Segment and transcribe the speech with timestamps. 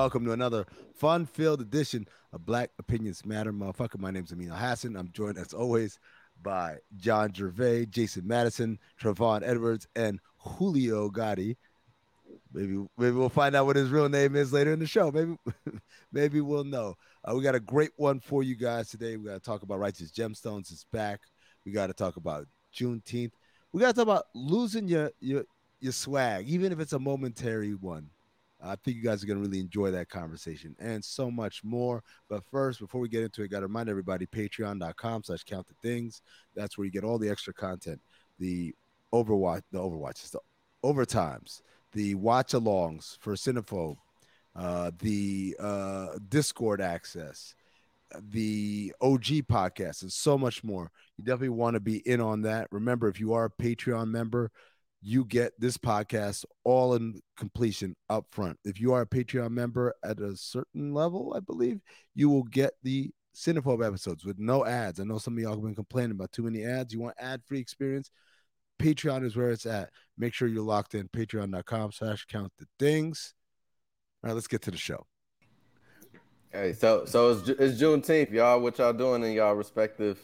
[0.00, 3.98] Welcome to another fun-filled edition of Black Opinions Matter, motherfucker.
[3.98, 4.96] My name's Amin Hassan.
[4.96, 5.98] I'm joined as always
[6.42, 11.58] by John Jervay, Jason Madison, Travon Edwards, and Julio Gotti.
[12.50, 15.10] Maybe maybe we'll find out what his real name is later in the show.
[15.10, 15.36] Maybe
[16.12, 16.94] maybe we'll know.
[17.22, 19.18] Uh, we got a great one for you guys today.
[19.18, 21.20] We got to talk about Righteous Gemstones is back.
[21.66, 23.32] We got to talk about Juneteenth.
[23.70, 25.44] We got to talk about losing your your
[25.78, 28.08] your swag, even if it's a momentary one.
[28.62, 32.02] I think you guys are going to really enjoy that conversation and so much more.
[32.28, 35.74] But first, before we get into it, got to remind everybody patreon.com slash count the
[35.88, 36.22] dings.
[36.54, 38.00] That's where you get all the extra content,
[38.38, 38.74] the
[39.12, 40.40] Overwatch, the Overwatches, the
[40.84, 41.62] overtimes,
[41.92, 43.96] the watch alongs for Cinephobe,
[44.56, 47.54] uh, the uh, Discord access,
[48.30, 50.90] the OG podcast, and so much more.
[51.16, 52.68] You definitely want to be in on that.
[52.70, 54.50] Remember, if you are a Patreon member,
[55.02, 58.58] you get this podcast all in completion up front.
[58.64, 61.80] If you are a Patreon member at a certain level, I believe,
[62.14, 65.00] you will get the Cinephobe episodes with no ads.
[65.00, 66.92] I know some of y'all have been complaining about too many ads.
[66.92, 68.10] You want ad-free experience?
[68.78, 69.90] Patreon is where it's at.
[70.18, 71.08] Make sure you're locked in.
[71.08, 73.34] Patreon.com slash count the dings.
[74.22, 75.06] All right, let's get to the show.
[76.50, 78.60] Hey, so so it's, it's Juneteenth, y'all.
[78.60, 80.18] What y'all doing in y'all respective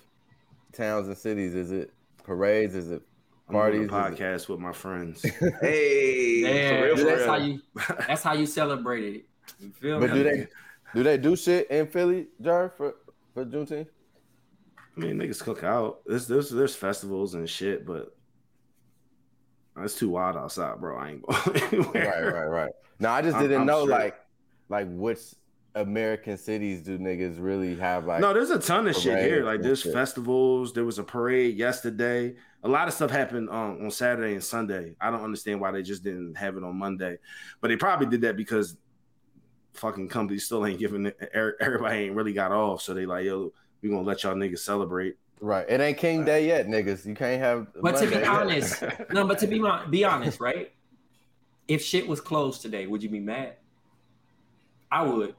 [0.72, 1.54] towns and cities?
[1.54, 1.92] Is it
[2.24, 2.74] parades?
[2.74, 3.02] Is it
[3.52, 3.88] parties?
[3.88, 5.22] podcast with my friends.
[5.60, 7.26] hey, yeah, real, that's real.
[7.28, 7.60] how you.
[8.06, 9.24] That's how you celebrate it.
[9.60, 10.16] You feel But me?
[10.16, 10.46] do they
[10.94, 12.94] do they do shit in Philly, Jerv, for
[13.34, 13.88] for Juneteenth?
[14.96, 16.00] I mean, niggas cook out.
[16.06, 18.16] There's there's there's festivals and shit, but
[19.78, 20.96] it's too wild outside, bro.
[20.96, 22.32] I ain't going anywhere.
[22.32, 22.72] Right, right, right.
[22.98, 23.98] No, I just didn't I'm know straight.
[23.98, 24.16] like
[24.68, 25.20] like which
[25.74, 29.44] American cities do niggas really have like no, there's a ton of shit here.
[29.44, 29.92] Like there's shit.
[29.92, 30.72] festivals.
[30.72, 32.34] There was a parade yesterday.
[32.66, 34.96] A lot of stuff happened um, on Saturday and Sunday.
[35.00, 37.18] I don't understand why they just didn't have it on Monday,
[37.60, 38.76] but they probably did that because
[39.74, 41.16] fucking companies still ain't giving it.
[41.32, 43.52] er- Everybody ain't really got off, so they like yo,
[43.82, 45.16] we gonna let y'all niggas celebrate.
[45.40, 45.64] right.
[45.68, 47.06] It ain't King Day yet, niggas.
[47.06, 47.68] You can't have.
[47.80, 48.28] But to be Monday yet.
[48.28, 48.82] honest,
[49.12, 50.72] no, but to be mon- be honest, right?
[51.68, 53.54] If shit was closed today, would you be mad?
[54.90, 55.36] I would,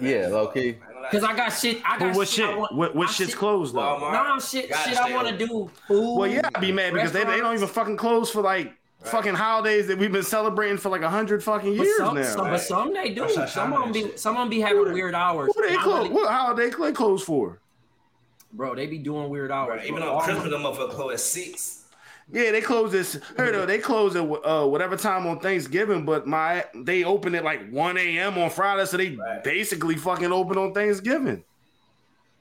[0.00, 0.76] Yeah, low key.
[1.10, 1.78] cause I got shit.
[1.84, 2.44] I got But what shit.
[2.44, 2.58] I shit?
[2.58, 3.80] want- What what shit's shit- closed though?
[3.80, 4.12] Walmart.
[4.12, 4.96] No, shit, shit.
[4.98, 6.16] I want to do food.
[6.16, 8.72] Well, yeah, I'd be mad because they, they don't even fucking close for like
[9.04, 12.22] fucking holidays that we've been celebrating for like a hundred fucking But years some, now.
[12.24, 13.28] some, but some they do.
[13.46, 15.50] Some of them be, some of them be having Who they- weird hours.
[15.54, 16.04] What they close?
[16.04, 17.60] really- What holiday they close for?
[18.52, 19.76] bro, they be doing weird hours.
[19.80, 20.02] Bro, even bro.
[20.04, 21.84] on All- Christmas, the motherfucker close at six.
[22.30, 23.14] Yeah, they close this.
[23.36, 27.44] Heard of they close at uh, whatever time on Thanksgiving, but my they open at
[27.44, 28.36] like 1 a.m.
[28.38, 29.44] on Friday, so they Right.
[29.44, 31.44] basically fucking open on Thanksgiving.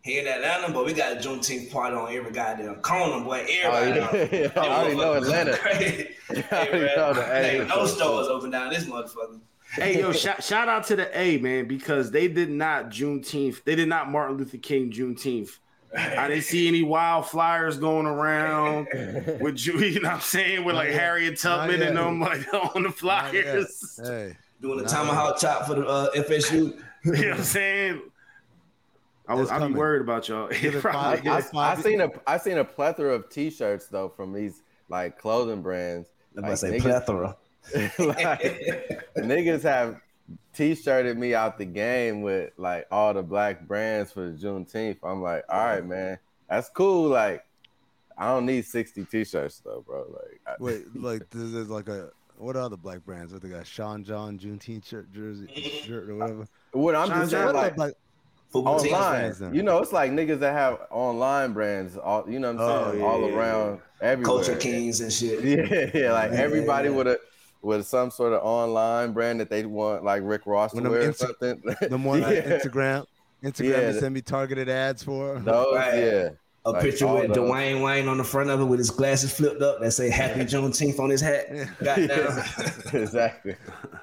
[0.02, 3.46] Here in Atlanta, but we got a Juneteenth party on every goddamn corner, boy.
[3.66, 4.38] Oh, Everybody.
[4.38, 4.52] yeah.
[4.56, 5.56] I already know Atlanta.
[5.56, 9.40] hey, know hey, no stores open down this motherfucker.
[9.72, 13.64] Hey yo, shout, shout out to the A man because they did not Juneteenth.
[13.64, 15.58] They did not Martin Luther King Juneteenth.
[15.98, 18.88] I didn't see any wild flyers going around
[19.40, 22.84] with Ju- you know what I'm saying with like Harriet Tubman and them like on
[22.84, 24.00] the flyers.
[24.04, 24.90] Hey, Doing the Nah.
[24.90, 26.78] tomahawk chop for the uh, FSU.
[27.06, 28.02] You know what I'm saying?
[29.28, 30.48] I was I'd be worried about y'all.
[30.48, 30.72] Probably.
[30.82, 34.34] five- I, Yeah, I five- seen a I seen a plethora of T-shirts though from
[34.34, 36.10] these like clothing brands.
[36.36, 37.38] I'm Like, about to say niggas- plethora.
[38.00, 40.00] like, niggas have
[40.54, 44.98] t-shirted me out the game with like all the black brands for the Juneteenth.
[45.04, 46.18] I'm like, all right, man,
[46.50, 47.10] that's cool.
[47.10, 47.44] Like,
[48.18, 50.06] I don't need 60 t-shirts though, bro.
[50.10, 53.32] Like, I- wait, like this is like a what other black brands?
[53.32, 53.66] What they got?
[53.66, 55.48] Sean John Juneteenth shirt, jersey,
[55.86, 56.48] shirt or whatever.
[56.74, 57.94] what I'm Sean just saying, What like, other black-
[58.50, 58.94] Football team.
[58.94, 62.70] online, you know, it's like niggas that have online brands, all you know what I'm
[62.70, 64.26] Oh, saying, yeah, all yeah, around everywhere.
[64.44, 65.44] Culture Kings and shit.
[65.44, 66.96] Yeah, yeah, like Yeah, everybody yeah.
[66.96, 67.20] with a
[67.66, 70.94] with some sort of online brand that they want, like Rick Ross to When them
[70.94, 71.62] wear or Insta- something.
[71.90, 73.06] the one on yeah, Instagram,
[73.44, 75.40] Instagram, Yeah, they send me targeted ads for.
[75.40, 75.94] those, Right.
[75.98, 76.30] yeah.
[76.68, 77.38] A Like, picture with those.
[77.38, 80.42] Dwayne Wayne on the front of it with his glasses flipped up that say Happy
[80.42, 81.48] Juneteenth on his hat.
[81.84, 82.44] Goddamn.
[82.94, 83.56] exactly,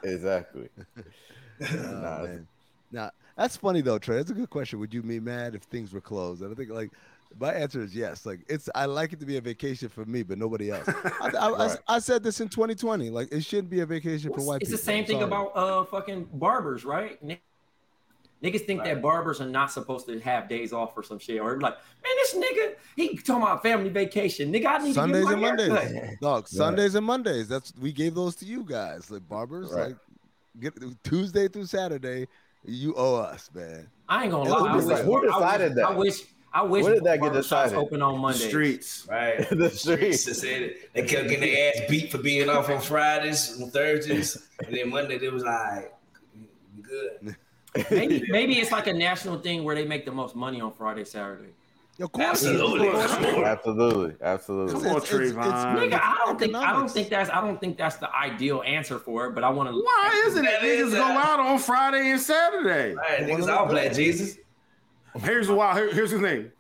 [0.04, 0.68] exactly.
[0.96, 2.46] Oh, Nah, man.
[2.92, 4.16] Nah, that's funny though, Trey.
[4.16, 4.78] That's a good question.
[4.80, 6.42] Would you be mad if things were closed?
[6.42, 6.90] And I think like
[7.40, 8.24] my answer is yes.
[8.26, 10.88] Like it's I like it to be a vacation for me, but nobody else.
[10.88, 10.92] I,
[11.38, 11.78] I, I- Right.
[11.88, 13.10] I said this in 2020.
[13.10, 14.62] Like it shouldn't be a vacation for white people.
[14.62, 14.76] it's people.
[14.78, 15.24] the same I'm thing sorry.
[15.26, 17.18] about uh fucking barbers, right?
[18.42, 21.60] Niggas think that barbers are not supposed to have days off or some shit, or
[21.60, 24.52] like, man, this nigga, he talking about family vacation.
[24.52, 25.68] Nigga, I need Sundays to and Mondays.
[25.70, 26.10] haircut.
[26.20, 27.46] Dog, Sundays and Mondays.
[27.46, 29.12] That's we gave those to you guys.
[29.12, 29.88] Like barbers, Right.
[29.90, 29.96] like
[30.60, 30.74] get
[31.04, 32.26] Tuesday through Saturday,
[32.64, 33.86] you owe us, man.
[34.08, 34.72] I ain't gonna Who lie.
[34.72, 35.84] I decided- wish- who I wish- that?
[35.86, 36.20] I wish.
[36.54, 36.84] I wish.
[36.84, 37.78] Where did that get barber shops decided?
[37.78, 38.48] Open on The Monday.
[38.48, 39.06] streets.
[39.10, 39.48] Right.
[39.50, 40.24] The streets.
[40.24, 44.36] They said they kept getting their ass beat for being off on Fridays and Thursdays,
[44.66, 45.92] and then Monday they was like,
[46.82, 47.36] good."
[47.90, 51.04] Maybe, maybe it's like a national thing where they make the most money on Friday,
[51.04, 51.48] Saturday.
[52.00, 52.26] Of course.
[52.26, 52.88] Absolutely.
[52.88, 53.34] Of course it is.
[53.44, 54.72] absolutely, absolutely.
[54.82, 55.76] Come on, Trayvon.
[55.78, 58.98] Nigga, I don't think I don't think that's I don't think that's the ideal answer
[58.98, 59.34] for it.
[59.34, 59.74] But I want to.
[59.74, 60.60] Why isn't it?
[60.60, 62.94] Niggas is go a- out on Friday and Saturday.
[62.94, 64.36] Right, niggas all black Jesus.
[65.20, 65.76] Here's the wild.
[65.76, 66.52] Here, here's the name.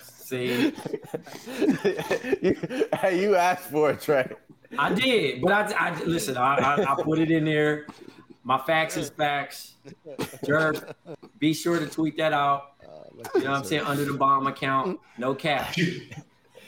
[0.00, 0.72] See, you,
[2.98, 4.30] hey, you asked for it, Trey.
[4.78, 6.36] I did, but I, I listen.
[6.36, 7.86] I, I, I put it in there.
[8.42, 9.74] My facts is facts.
[10.44, 10.94] Jerv,
[11.38, 12.72] be sure to tweet that out.
[13.34, 13.82] You know what I'm saying?
[13.82, 15.76] Under the Bomm account, no cap.
[15.76, 16.00] You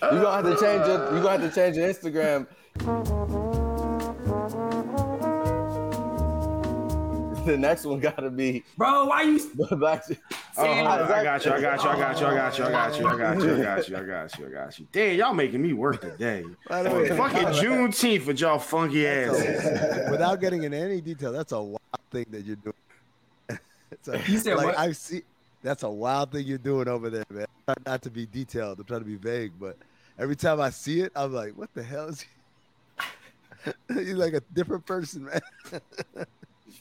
[0.00, 1.16] gonna have to change your.
[1.16, 3.63] You gonna have to change your Instagram.
[7.44, 10.02] The next one gotta be Bro, why you Black.
[10.56, 10.86] Oh, hold on.
[10.86, 11.24] I Exactly.
[11.24, 11.52] got you.
[11.52, 11.90] I got you.
[11.90, 12.26] I got you.
[12.26, 12.64] I got you.
[12.64, 13.06] I got you.
[13.06, 13.54] I got you.
[13.54, 13.96] I got you.
[13.96, 14.46] I got you.
[14.46, 14.86] I got you.
[14.92, 16.42] Damn, y'all making me work today.
[16.68, 20.10] By Fucking Juneteenth with y'all funky asses.
[20.10, 21.80] without getting into any detail, that's a wild
[22.10, 22.74] thing that you're doing.
[23.90, 24.78] it's a, You said like what?
[24.78, 25.20] I see.
[25.62, 27.46] That's a wild thing you're doing over there, man.
[27.66, 28.78] Try not to be detailed.
[28.78, 29.76] I'm trying to be vague, but
[30.18, 32.28] every time I see it, I'm like, "What the hell is he?"
[33.88, 35.40] He's like a different person, man.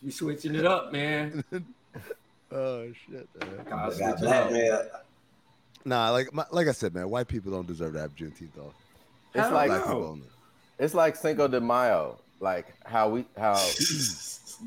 [0.02, 1.44] you switching it up, man?
[2.52, 3.28] oh shit.
[3.40, 3.50] man.
[3.58, 4.20] Gotta Got switch it up.
[4.20, 4.84] blackmail.
[5.86, 8.74] Nah, like my, like I said, man, white people don't deserve to have Juneteenth off.
[9.36, 10.20] It's like no.
[10.80, 12.20] it's like Cinco de Mayo.
[12.40, 13.60] Like how we how.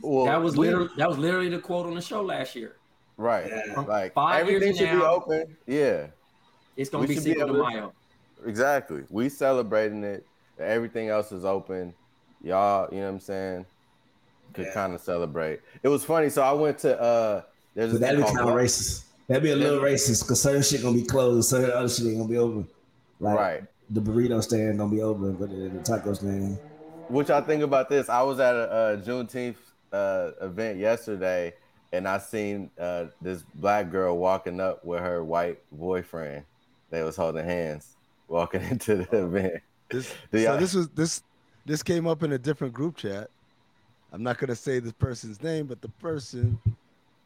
[0.02, 2.76] Well, That was literally that was literally the quote on the show last year.
[3.16, 3.46] right.
[3.48, 3.80] Yeah.
[3.80, 5.10] Like Five years everything should be now.
[5.14, 5.56] open.
[5.66, 6.06] Yeah.
[6.76, 7.92] It's gonna We be should be Cinco de Mayo.
[8.44, 9.04] Exactly.
[9.08, 10.26] We celebrating it.
[10.58, 11.94] Everything else is open.
[12.46, 13.66] Y'all, you know what I'm saying?
[14.54, 14.74] Could Yeah.
[14.74, 15.60] kind of celebrate.
[15.82, 16.28] It was funny.
[16.30, 17.42] So I went to uh
[17.74, 19.04] there's But that'd be kind of racist.
[19.28, 22.18] That'd be a little racist because certain shit gonna be closed, certain other shit ain't
[22.18, 22.68] gonna be open.
[23.18, 23.62] Like Right.
[23.90, 26.58] the burrito stand gonna be open, but the, the taco stand.
[27.08, 28.08] Which I think about this.
[28.08, 29.56] I was at a, a Juneteenth
[29.92, 31.52] uh, event yesterday,
[31.92, 36.44] and I seen uh, this black girl walking up with her white boyfriend.
[36.90, 37.96] They was holding hands
[38.28, 39.62] walking into the event.
[39.90, 41.22] This, so this was this
[41.66, 43.28] this came up in a different group chat.
[44.12, 46.58] I'm not gonna say this person's name, but the person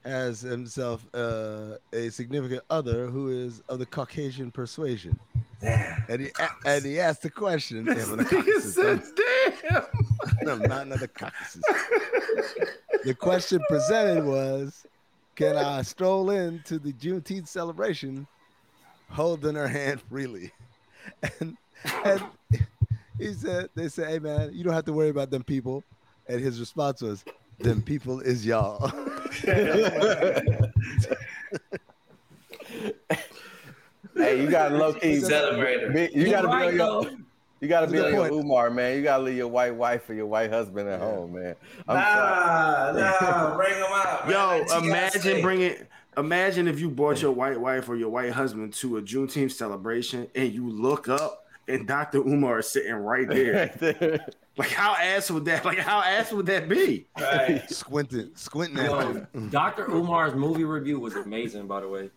[0.04, 5.18] has himself uh, a significant other who is of the Caucasian persuasion,
[5.61, 6.02] Damn.
[6.09, 7.85] and he a- and he asked the question.
[7.85, 9.12] This the nigga says,
[9.70, 9.82] damn.
[10.42, 11.62] no, not another Caucasus.
[13.04, 14.87] The question presented was,
[15.37, 18.26] can I stroll into the Juneteenth celebration
[19.11, 20.50] holding her hand freely?
[21.40, 21.56] And,
[22.04, 22.23] and
[23.20, 25.84] he said, they said, hey man, you don't have to worry about them people.
[26.28, 27.24] And his response was,
[27.58, 28.88] them people is y'all.
[34.16, 35.92] hey, you got low key Celebrator.
[35.92, 37.10] be- You got to be on your.
[37.60, 38.96] You got to be on your Umar, man.
[38.96, 41.54] You got to leave your white wife or your white husband at home, man.
[41.86, 43.00] I'm sorry.
[43.00, 44.26] Nah, nah, bring them out.
[44.26, 44.32] man.
[44.34, 45.74] Yo, Like imagine bringing.
[46.16, 50.26] Imagine if you brought your white wife or your white husband to a Juneteenth celebration
[50.34, 52.18] and you look up and Dr.
[52.18, 54.24] Umar is sitting right there.
[54.56, 55.64] like how ass would that?
[55.64, 57.06] Like how ass would that be?
[57.18, 57.62] Right.
[57.70, 59.26] squinting, squinting Yo.
[59.50, 59.86] Dr.
[59.90, 62.10] Umar's movie review was amazing, by the way.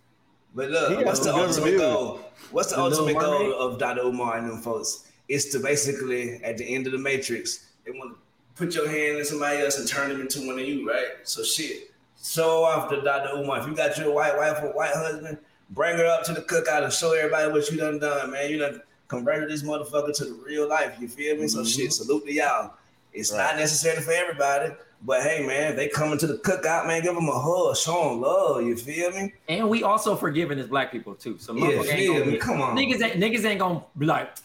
[0.55, 1.81] But look, got what's the ultimate reviews.
[1.81, 2.19] goal?
[2.51, 4.01] What's the, The ultimate goal of Dr.
[4.01, 5.09] Umar and them folks?
[5.27, 8.19] It's to basically, at the end of the Matrix, they want to
[8.55, 11.07] put your hand in somebody else and turn them into one of you, right?
[11.23, 11.91] So shit.
[12.23, 13.35] Show off to Dr.
[13.37, 13.61] Umar.
[13.61, 15.39] If you got your white wife or white husband,
[15.71, 18.49] bring her up to the cookout and show everybody what you done done, man.
[18.51, 18.81] You done
[19.13, 20.95] converted this motherfucker to the real life.
[20.99, 21.47] You feel me?
[21.47, 21.67] So mm-hmm.
[21.67, 22.73] shit, salute to y'all.
[23.13, 23.59] It's not Right.
[23.59, 27.39] necessarily for everybody, but hey, man, they coming to the cookout, man, give them a
[27.39, 28.63] hug, show them love.
[28.63, 29.33] You feel me?
[29.47, 31.37] And we also forgiving as black people too.
[31.37, 32.37] So Yeah, motherfucker ain't feel gonna me.
[32.37, 32.75] Come on.
[32.75, 34.35] Niggas ain't niggas ain't gonna be like,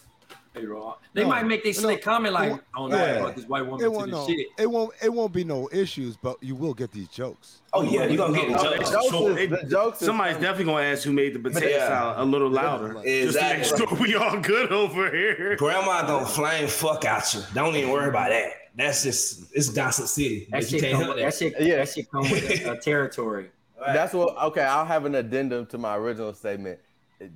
[0.59, 0.95] hey Raw.
[1.13, 2.89] They No, might make this no, slick comment like, "Oh won't- I don't
[3.21, 3.33] know yeah.
[3.33, 4.47] this white woman It won't, the no, shit.
[4.57, 7.61] it won't it won't be no issues, but you will get these jokes.
[7.73, 8.89] Oh yeah, you gonna get the jokes.
[8.91, 9.37] Jokes Sure.
[9.37, 10.45] is- the jokes Somebody's funny.
[10.45, 11.87] definitely gonna ask who made the potato Yeah.
[11.87, 12.93] salad a little louder.
[12.93, 13.77] Just to make Exactly.
[13.87, 15.55] sure we all good over here.
[15.57, 17.41] Grandma gonna flame fuck out you.
[17.53, 18.51] Don't even worry about that.
[18.75, 20.47] That's just it's Gossip City.
[20.51, 21.77] That shit, can't come with, that shit, Yeah.
[21.77, 23.49] that shit come with a, a territory.
[23.81, 23.93] Right.
[23.93, 24.37] That's what.
[24.37, 26.79] Okay, I'll have an addendum to my original statement.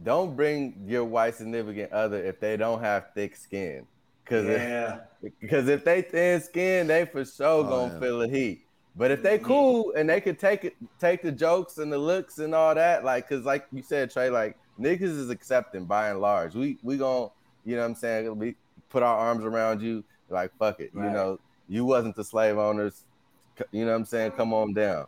[0.04, 3.86] Don't bring your white significant other if they don't have thick skin,
[4.24, 5.00] because yeah.
[5.42, 8.00] because if they thin skin, they for sure Oh, gonna yeah.
[8.00, 8.62] feel the heat.
[8.96, 12.38] But if they cool and they could take it, take the jokes and the looks
[12.38, 16.22] and all that, like, cause like you said, Trey, like niggas is accepting by and
[16.22, 16.56] large.
[16.56, 17.30] We we gon'
[17.66, 18.38] you know what I'm saying?
[18.38, 18.56] We
[18.90, 21.40] put our arms around you, like fuck it, you know.
[21.68, 23.06] You wasn't the slave owners,
[23.72, 24.32] you know what I'm saying?
[24.32, 25.08] Come on down.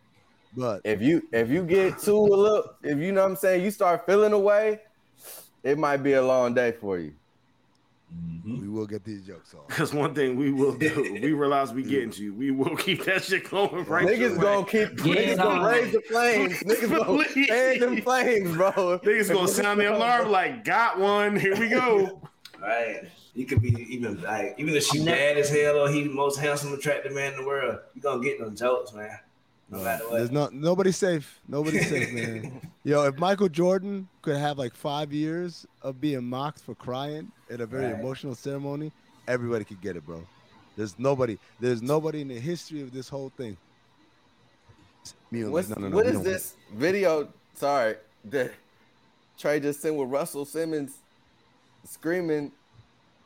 [0.55, 3.63] But if you if you get too a little, if you know what I'm saying,
[3.63, 4.81] you start feeling away,
[5.63, 7.13] it might be a long day for you.
[8.13, 8.59] Mm-hmm.
[8.59, 9.69] we will get these jokes off.
[9.69, 12.33] Because one thing we will do, we realize we getting to you.
[12.33, 14.05] We will keep that shit going right.
[14.05, 16.53] niggas gonna keep Yeah, niggas gonna raise the flames.
[16.63, 17.47] Niggas gonna Please.
[17.47, 18.71] fan them flames, bro.
[18.71, 21.39] Niggas gonna sound the alarm like, got one.
[21.39, 22.21] Here we go.
[22.61, 23.03] Right.
[23.33, 26.37] He could be even like even if she bad as hell or he the most
[26.37, 29.17] handsome, attractive man in the world, you gonna get them jokes, man.
[29.71, 30.17] No matter what.
[30.17, 31.39] There's not nobody's safe.
[31.47, 32.61] Nobody's safe, man.
[32.83, 37.61] Yo, if Michael Jordan could have like five years of being mocked for crying at
[37.61, 37.99] a very Right.
[37.99, 38.91] emotional ceremony,
[39.27, 40.21] everybody could get it, bro.
[40.75, 41.37] There's nobody.
[41.59, 43.55] There's nobody in the history of this whole thing.
[45.31, 47.29] Me What's, like, no, no, no, what we this video?
[47.53, 48.51] Sorry, that
[49.37, 50.97] Trey just sent with Russell Simmons
[51.85, 52.51] screaming.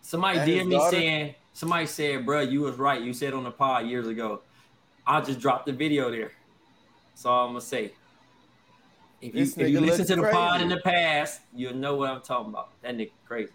[0.02, 3.02] Somebody And his did me saying, somebody said, bro, you was right.
[3.02, 4.42] You said on the pod years ago.
[5.08, 6.32] I just dropped the video there.
[7.12, 7.94] That's all I'm gonna say.
[9.22, 12.10] If you, if you listen to the looks pod in the past, you'll know what
[12.10, 12.70] I'm talking about.
[12.82, 13.52] That nigga crazy.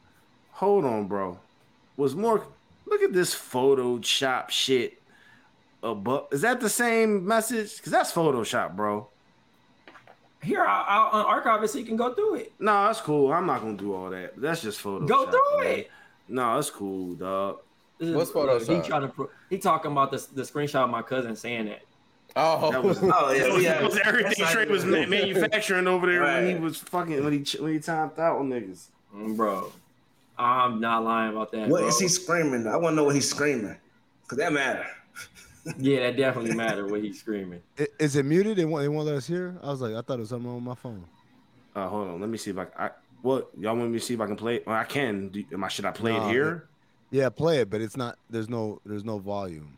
[0.52, 1.38] Hold on, bro.
[1.96, 2.46] Was more.
[2.86, 5.00] Look at this Photoshop shit.
[5.82, 6.28] Above.
[6.30, 7.76] Is that the same message?
[7.76, 9.08] Because that's Photoshop, bro.
[10.42, 12.52] Here, I'll, I'll archive it so you can go through it.
[12.58, 13.32] No, that's cool.
[13.32, 14.38] I'm not gonna do all that.
[14.38, 15.08] That's just Photoshop.
[15.08, 15.78] Go through man.
[15.78, 15.90] it.
[16.28, 17.60] No, that's cool, dog.
[18.00, 19.08] This is- What's look, He trying to.
[19.08, 21.82] Pro- he talking about the the screenshot of my cousin saying that.
[22.34, 25.06] Oh, That was, Oh, yeah, was, we that had- was everything that's Trey was ma-
[25.06, 28.86] manufacturing over there when he was fucking when he when he timed out on niggas.
[29.14, 29.70] Mm, bro.
[30.38, 31.68] I'm not lying about that.
[31.68, 31.88] What bro.
[31.88, 32.66] is he screaming?
[32.66, 33.76] I wanna know what he's screaming.
[34.26, 34.86] Cause that matter.
[35.76, 37.60] Yeah, that definitely matter what he's screaming.
[37.78, 38.56] I- Is it muted?
[38.56, 38.80] They won't.
[38.82, 39.58] They won't let us hear.
[39.62, 41.04] I was like, I thought it was something on my phone.
[41.76, 42.90] Uh, hold on, let me see if I, I
[43.20, 44.62] what y'all want me to see if I can play.
[44.66, 45.28] Well, I can.
[45.28, 46.68] Do, am I should I play Nah, it here?
[47.10, 48.18] Yeah, play it, but it's not.
[48.28, 48.80] There's no.
[48.86, 49.76] There's no volume.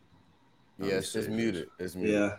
[0.79, 1.69] yeah, it's just muted.
[1.79, 2.15] It's muted.
[2.15, 2.37] Yeah.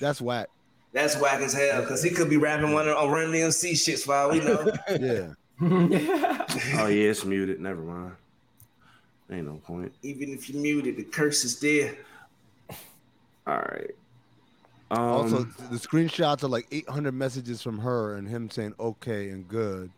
[0.00, 0.48] That's whack.
[0.92, 1.84] That's whack as hell.
[1.86, 4.72] Cause he could be rapping one on Run DMC shits for all we know.
[5.00, 5.34] Yeah.
[6.80, 7.60] Oh yeah, it's muted.
[7.60, 8.12] Never mind.
[9.30, 9.92] Ain't no point.
[10.02, 11.96] Even if you muted, the curse is there.
[13.46, 13.90] All right.
[14.90, 19.48] Um, also, the screenshots are like 800 messages from her and him saying okay and
[19.48, 19.90] good.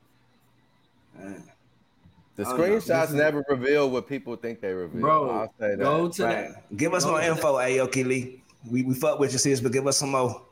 [2.37, 2.65] The I don't know.
[2.67, 5.01] screenshots This never reveal what people think they reveal.
[5.03, 5.79] Bro, I'll say that.
[5.79, 6.49] go to Right.
[6.51, 6.77] that.
[6.77, 8.43] Give us Go more to info, Aoki Lee.
[8.69, 10.43] We we fuck with you, sis, but give us some more.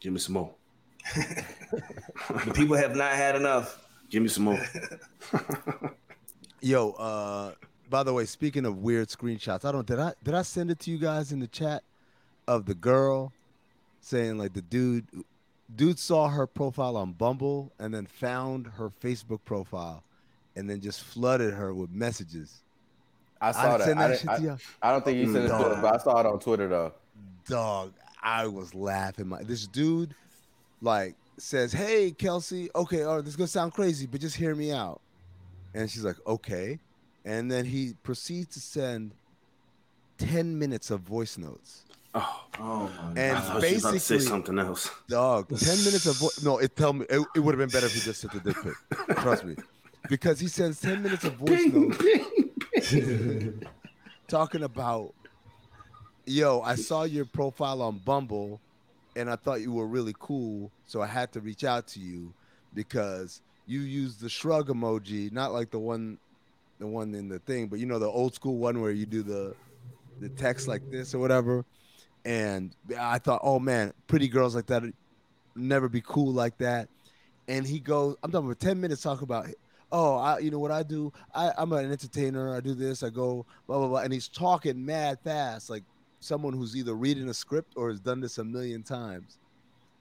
[0.00, 0.50] give me some more.
[2.44, 3.78] The people have not had enough.
[4.10, 4.60] Give me some more.
[6.60, 7.52] Yo, uh,
[7.88, 10.78] by the way, speaking of weird screenshots, I don't did I did I send it
[10.80, 11.82] to you guys in the chat
[12.46, 13.32] of the girl
[14.00, 15.06] saying like the dude
[15.74, 20.02] dude saw her profile on Bumble and then found her Facebook profile
[20.58, 22.60] and then just flooded her with messages.
[23.40, 23.88] I saw that.
[23.88, 24.58] I, that didn't- shit I- you.
[24.82, 26.92] I don't think you sent it to but I saw it on Twitter though.
[27.48, 29.28] Dog, I was laughing.
[29.28, 30.14] My this dude
[30.82, 34.54] like says, "Hey, Kelsey, okay, all right, this is gonna sound crazy, but just hear
[34.54, 35.00] me out."
[35.74, 36.78] And she's like, "Okay,"
[37.24, 39.12] and then he proceeds to send
[40.18, 41.84] ten minutes of voice notes.
[42.14, 44.90] Oh, Oh my And I thought you was about to say basically, something else.
[45.08, 46.42] dog, ten minutes of voice.
[46.42, 48.40] No, it tell me it, it would have been better if he just sent the
[48.40, 49.16] dick pic.
[49.18, 49.54] Trust me,
[50.08, 51.98] because he sends ten minutes of voice notes
[54.28, 55.14] talking about,
[56.26, 58.60] yo, I saw your profile on Bumble,
[59.16, 62.32] and I thought you were really cool, so I had to reach out to you
[62.74, 66.18] because you use the shrug emoji, not like the one,
[66.78, 69.22] the one in the thing, but you know the old school one where you do
[69.22, 69.54] the,
[70.20, 71.64] the text like this or whatever.
[72.24, 74.82] And I thought, oh man, pretty girls like that
[75.58, 76.88] never be cool like that.
[77.48, 79.46] And he goes, I'm talking about 10 minutes talking about,
[79.92, 81.12] oh, I, you know what I do?
[81.34, 82.54] I, I'm an entertainer.
[82.54, 83.02] I do this.
[83.02, 84.00] I go, blah, blah, blah.
[84.00, 85.84] And he's talking mad fast, like
[86.20, 89.38] someone who's either reading a script or has done this a million times.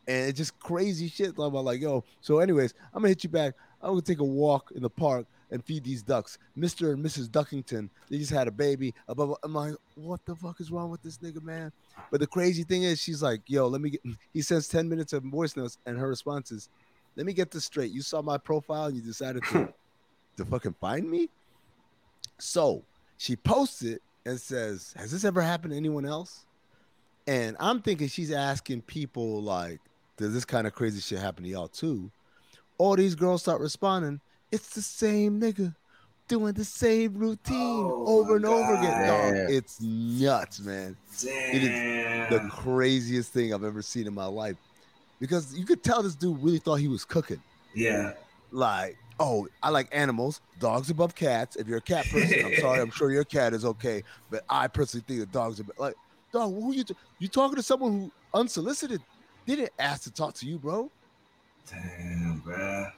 [0.08, 1.34] And it's just crazy shit.
[1.38, 3.56] I'm like, yo, so anyways, I'm gonna hit you back.
[3.82, 6.38] I'm gonna take a walk in the park and feed these ducks.
[6.58, 6.94] Mr.
[6.94, 7.28] and Mrs.
[7.28, 8.94] Duckington, they just had a baby.
[9.08, 9.36] Blah.
[9.44, 11.72] I'm like, what the fuck is wrong with this nigga, man?
[12.12, 14.02] But the crazy thing is, she's like, yo, let me get,
[14.34, 16.70] he sends 10 minutes of voice notes, and her response is,
[17.18, 17.92] let me get this straight.
[17.92, 19.74] You saw my profile and you decided to,
[20.38, 21.30] to fucking find me?
[22.38, 22.84] So
[23.18, 26.46] she posts it and says, has this ever happened to anyone else?
[27.26, 29.80] And I'm thinking she's asking people, like,
[30.16, 32.12] does this kind of crazy shit happen to y'all too?
[32.78, 35.76] All these girls start responding, it's the same nigga
[36.28, 39.08] doing the same routine Oh over and over again.
[39.08, 40.96] Dog, it's nuts, man.
[41.24, 44.58] It is the craziest thing I've ever seen in my life.
[45.20, 47.42] Because you could tell this dude really thought he was cooking.
[47.74, 48.14] Yeah.
[48.52, 51.56] Like, oh, I like animals, dogs above cats.
[51.56, 54.04] If you're a cat person, I'm sorry, I'm sure your cat is okay.
[54.30, 55.96] But I personally think the dogs are like,
[56.32, 59.02] dog, who you t- you talking to someone who unsolicited
[59.46, 60.92] didn't ask to talk to you, bro?
[61.70, 62.92] Damn, bruh.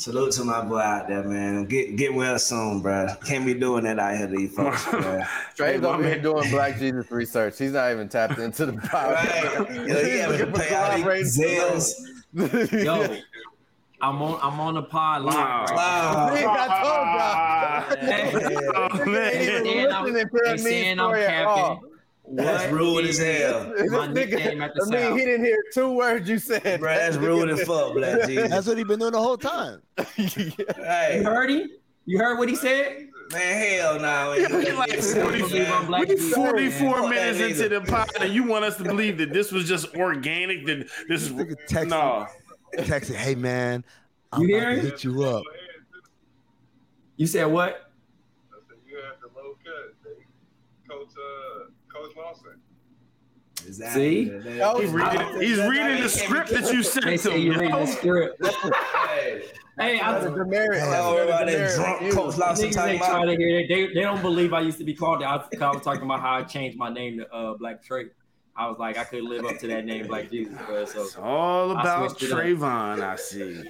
[0.00, 1.64] Salute to my boy out there, man.
[1.64, 3.20] Get get well soon, bruh.
[3.26, 5.26] Can't be doing that out here to these folks, bruh.
[5.56, 7.58] Trey's Hey, my over here doing Black Jesus research.
[7.58, 9.14] He's not even tapped into the power.
[9.14, 9.70] Right.
[9.74, 11.90] You know, he having to pay all these Zales.
[12.84, 13.16] Yo,
[14.00, 15.34] I'm on I'm on the pod live.
[15.34, 16.32] right Wow.
[16.32, 18.14] See, I told
[18.70, 19.02] y'all.
[19.02, 19.12] Oh, man.
[19.14, 21.82] They ain't even saying I'm- listening to they me saying I'm story at all.
[22.36, 22.36] Capping.
[22.36, 23.72] That's rude as hell.
[23.76, 25.18] This My nigga, nickname at the I mean, South.
[25.18, 26.62] he didn't hear two words you said.
[26.80, 28.48] Bruh, that's rude as fuck, Black Jesus.
[28.50, 29.82] That's what he been doing the whole time.
[30.16, 31.68] You Hey, heard him?
[32.06, 33.08] You heard what he said?
[33.30, 34.30] man, hell no.
[34.58, 36.34] We like 40 believe I'm black we Jesus.
[36.34, 39.94] 44 minutes into the pod, and you want us to believe that this was just
[39.96, 40.64] organic?
[40.64, 42.26] That this is Nigga text no.
[42.76, 43.84] Texted, hey man,
[44.32, 45.42] I'm You about hear to hit you up.
[47.16, 47.90] You said what?
[48.52, 49.94] I said you had the low cut.
[50.88, 52.60] Coach, uh, Coach Lawson.
[53.92, 54.30] See?
[54.62, 57.60] Oh, He's reading, he's reading the script that you sent to say you him.
[57.60, 58.42] reading the script.
[59.08, 59.42] Hey,
[59.78, 60.80] Hey, I That's a demerit.
[60.80, 61.74] don't That's worry a about that demerit.
[61.76, 63.24] drunk Coach Lawson talking about.
[63.26, 63.36] to.
[63.36, 65.26] They, they don't believe I used to be called that.
[65.28, 68.06] I was, I was talking about how I changed my name to uh, Black Trey.
[68.58, 70.52] I was like, I couldn't live up to that name, Black Jesus.
[70.66, 70.84] Bro.
[70.86, 72.34] So It's all about switched it.
[72.34, 73.62] Trayvon, I see.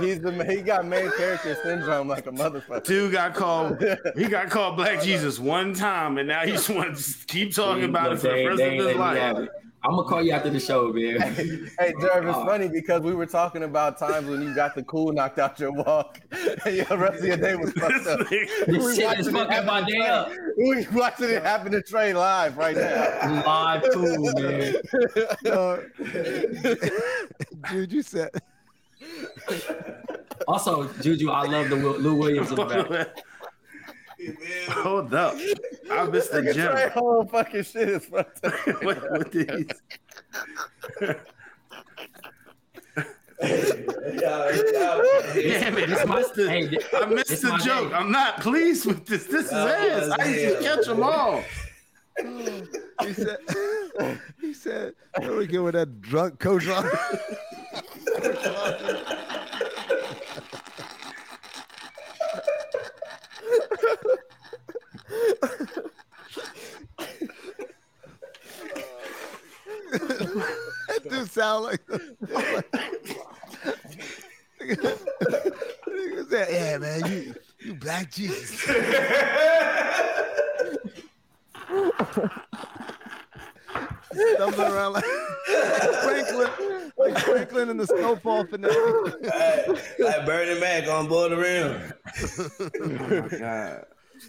[0.00, 2.84] He's the he got main character syndrome like a motherfucker.
[2.84, 3.82] Dude got called.
[4.14, 7.84] He got called Black Jesus one time, and now he just wants to keep talking
[7.84, 9.48] about it for the rest they of his life.
[9.88, 9.96] Have it.
[9.96, 11.70] I'm gonna call you after the show, man.
[11.78, 12.44] Hey Jervis, Oh.
[12.46, 15.72] funny because we were talking about times when you got the cool knocked out your
[15.72, 16.20] walk,
[16.66, 18.28] and your rest of your day was fucked up.
[18.28, 20.32] This We shit watching is it fucking happen my to day up.
[20.56, 23.42] We watching it happen to Trey live right now.
[23.46, 24.74] Live cool, man.
[25.46, 25.78] Uh,
[27.70, 28.30] Dude, you said
[30.46, 33.24] Also, Juju, I love the Lou Williams in the back.
[34.70, 35.36] Hold up,
[35.90, 36.90] I missed the Trey gem.
[36.90, 38.52] whole fucking shit is fucked up.
[38.82, 39.66] what, what did he?
[44.20, 45.90] Damn it!
[45.90, 47.90] I missed the, Hey, th- I missed this the joke.
[47.90, 47.94] day.
[47.96, 49.26] I'm not pleased with this.
[49.26, 50.00] This is That ass.
[50.02, 51.42] was I used to catch them all.
[53.06, 53.36] he said
[54.40, 56.64] he said, "What we get with that drunk coach
[71.48, 72.70] on?" that dude sound like.
[75.88, 78.60] Nigga "Yeah, man, you you black Jesus."
[84.34, 85.04] Stumbling around like
[86.02, 89.12] Franklin, like Franklin in the snowfall finale.
[89.98, 91.92] like Bernie Mac on board the rim.
[92.80, 93.84] Oh my god,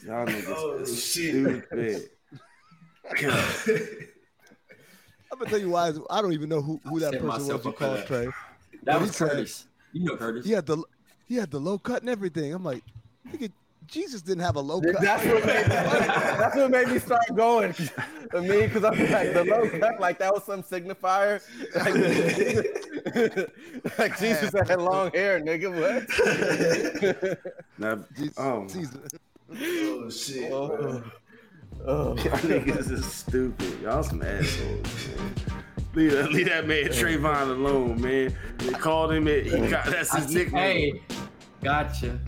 [0.05, 1.63] y'all niggas Oh, shit.
[1.71, 2.09] stupid.
[5.29, 5.33] God.
[5.33, 5.91] I'm gonna tell you why.
[6.09, 8.07] I don't even know who, who that person was you called that.
[8.07, 8.25] Trey.
[8.25, 8.33] That
[8.85, 9.65] But was he said- Curtis.
[9.93, 10.45] You know Curtis.
[10.45, 10.83] He had the
[11.27, 12.53] he had the low cut and everything.
[12.53, 12.83] I'm like,
[13.27, 13.51] nigga,
[13.87, 15.01] Jesus didn't have a low cut.
[15.01, 17.73] That's what made me, that's what made me start going.
[18.35, 21.41] I mean, because I'm like the low cut, like that was some signifier.
[21.75, 21.95] Like,
[23.99, 25.69] like Jesus had long hair, nigga.
[25.73, 27.39] What?
[27.79, 28.03] Now,
[28.37, 29.01] oh, Caesar.
[29.51, 30.51] Oh shit.
[30.51, 31.03] Oh,
[31.85, 32.15] oh.
[32.17, 33.81] y'all niggas is stupid.
[33.81, 35.35] Y'all some assholes, man.
[35.95, 38.35] Leave that, leave that man Trayvon alone, man.
[38.59, 39.47] They called him it.
[39.47, 40.95] He got that's his nickname.
[40.97, 41.01] Hey,
[41.63, 42.19] gotcha.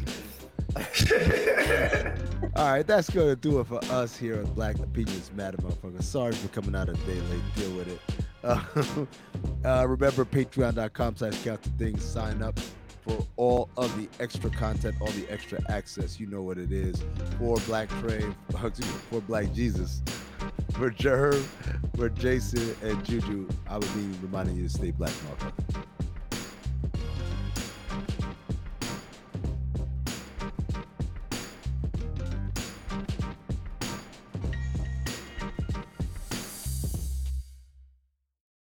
[2.55, 6.01] All right, that's gonna do it for us here at Black Opinions Matter, motherfucker.
[6.01, 7.55] Sorry for coming out a day late.
[7.55, 7.99] Deal with it.
[8.43, 8.63] Uh,
[9.67, 12.03] uh, remember, patreon.com slash count the dings.
[12.03, 12.59] Sign up
[13.01, 16.19] for all of the extra content, all the extra access.
[16.19, 17.03] You know what it is.
[17.37, 18.23] For Black Trey,
[18.55, 18.69] oh,
[19.09, 20.01] for Black Jesus,
[20.73, 21.43] for Jerv,
[21.95, 23.47] for Jason and Juju.
[23.67, 25.83] I would be reminding you to stay black, motherfucker.